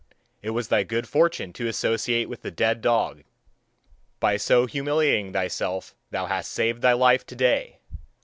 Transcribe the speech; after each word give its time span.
It 0.41 0.49
was 0.49 0.69
thy 0.69 0.81
good 0.81 1.07
fortune 1.07 1.53
to 1.53 1.67
associate 1.67 2.27
with 2.27 2.41
the 2.41 2.49
dead 2.49 2.81
dog; 2.81 3.23
by 4.19 4.35
so 4.35 4.65
humiliating 4.65 5.31
thyself 5.31 5.93
thou 6.09 6.25
hast 6.25 6.49
saved 6.51 6.81
thy 6.81 6.93
life 6.93 7.23
to 7.27 7.35
day. 7.35 7.77